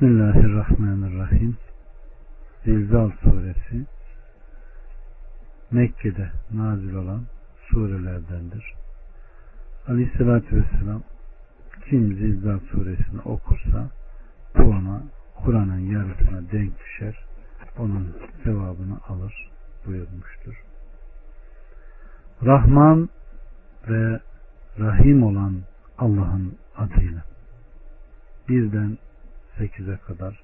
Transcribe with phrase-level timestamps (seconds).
[0.00, 1.56] Bismillahirrahmanirrahim.
[2.64, 3.86] Zilzal suresi
[5.70, 7.22] Mekke'de nazil olan
[7.68, 8.74] surelerdendir.
[9.88, 11.02] Aleyhissalatü vesselam
[11.90, 13.90] kim Zilzal suresini okursa
[14.58, 15.02] bu ona
[15.44, 17.24] Kur'an'ın yarısına denk düşer.
[17.78, 19.50] Onun sevabını alır
[19.86, 20.64] buyurmuştur.
[22.44, 23.08] Rahman
[23.88, 24.20] ve
[24.78, 25.56] Rahim olan
[25.98, 27.24] Allah'ın adıyla.
[28.48, 28.98] Birden
[29.58, 30.40] sekize kadar.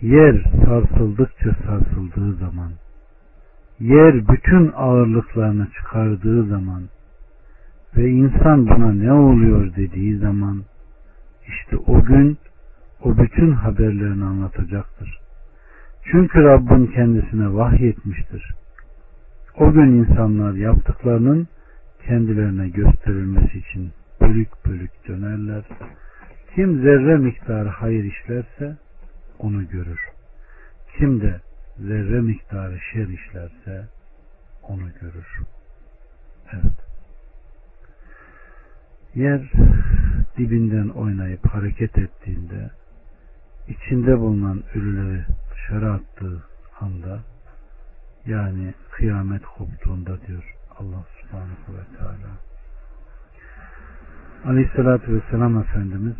[0.00, 2.72] Yer sarsıldıkça sarsıldığı zaman,
[3.80, 6.82] yer bütün ağırlıklarını çıkardığı zaman
[7.96, 10.62] ve insan buna ne oluyor dediği zaman,
[11.46, 12.38] işte o gün
[13.02, 15.18] o bütün haberlerini anlatacaktır.
[16.04, 18.54] Çünkü Rabbin kendisine vahyetmiştir.
[19.56, 21.48] O gün insanlar yaptıklarının
[22.06, 25.64] kendilerine gösterilmesi için bölük bölük dönerler.
[26.54, 28.76] Kim zerre miktarı hayır işlerse
[29.38, 30.00] onu görür.
[30.98, 31.40] Kim de
[31.78, 33.88] zerre miktarı şer işlerse
[34.62, 35.42] onu görür.
[36.52, 36.78] Evet.
[39.14, 39.52] Yer
[40.38, 42.70] dibinden oynayıp hareket ettiğinde
[43.68, 46.42] içinde bulunan ölüleri dışarı attığı
[46.80, 47.20] anda
[48.26, 52.30] yani kıyamet koptuğunda diyor Allah subhanahu ve teala.
[54.44, 56.16] Aleyhissalatü vesselam Efendimiz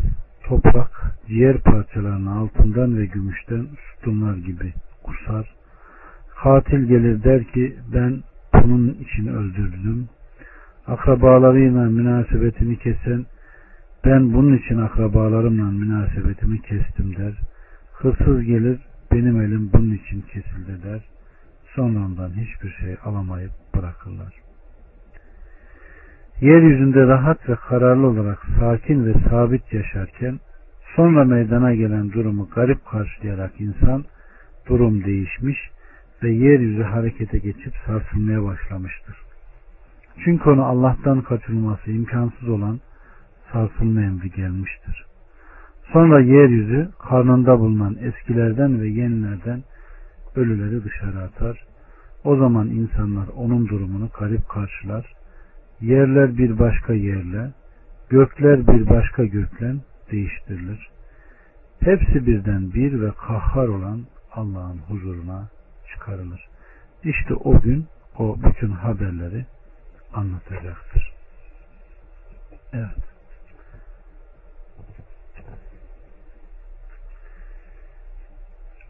[0.53, 0.91] toprak
[1.27, 4.73] ciğer parçalarını altından ve gümüşten sütunlar gibi
[5.03, 5.55] kusar.
[6.43, 8.23] Katil gelir der ki ben
[8.55, 10.09] bunun için öldürdüm.
[10.87, 13.27] Akrabalarıyla münasebetini kesen
[14.05, 17.33] ben bunun için akrabalarımla münasebetimi kestim der.
[17.93, 18.79] Hırsız gelir
[19.13, 21.01] benim elim bunun için kesildi der.
[21.75, 24.52] Sonra ondan hiçbir şey alamayıp bırakırlar.
[26.43, 30.39] Yeryüzünde rahat ve kararlı olarak sakin ve sabit yaşarken
[30.97, 34.05] sonra meydana gelen durumu garip karşılayarak insan
[34.69, 35.59] durum değişmiş
[36.23, 39.17] ve yeryüzü harekete geçip sarsılmaya başlamıştır.
[40.25, 42.81] Çünkü onu Allah'tan kaçırılması imkansız olan
[43.53, 45.05] sarsılma emri gelmiştir.
[45.93, 49.63] Sonra yeryüzü karnında bulunan eskilerden ve yenilerden
[50.37, 51.65] ölüleri dışarı atar.
[52.25, 55.22] O zaman insanlar onun durumunu garip karşılar.
[55.83, 57.51] Yerler bir başka yerle,
[58.09, 60.91] gökler bir başka göklen değiştirilir.
[61.81, 65.49] Hepsi birden bir ve kahhar olan Allah'ın huzuruna
[65.93, 66.49] çıkarılır.
[67.05, 67.87] İşte o gün
[68.19, 69.47] o bütün haberleri
[70.15, 71.13] anlatacaktır.
[72.73, 73.13] Evet.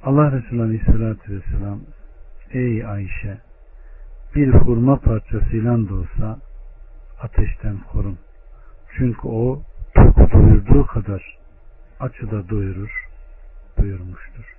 [0.05, 1.81] Allah Resulü Aleyhisselatü Vesselam
[2.51, 3.39] Ey Ayşe
[4.35, 6.39] bir hurma parçasıyla da olsa
[7.23, 8.19] ateşten korun.
[8.97, 9.63] Çünkü o
[9.95, 11.39] toku doyurduğu kadar
[12.01, 13.09] açı da doyurur
[13.79, 14.57] buyurmuştur.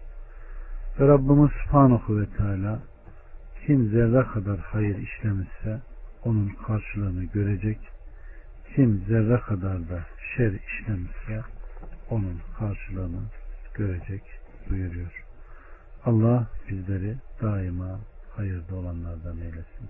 [0.99, 2.79] Ve Rabbimiz Subhanahu ve Teala
[3.65, 5.81] kim zerre kadar hayır işlemişse
[6.25, 7.77] onun karşılığını görecek.
[8.75, 11.41] Kim zerre kadar da şer işlemişse
[12.09, 13.21] onun karşılığını
[13.73, 14.23] görecek
[14.69, 15.25] buyuruyor.
[16.05, 17.99] Allah bizleri daima
[18.35, 19.89] hayırda olanlardan eylesin.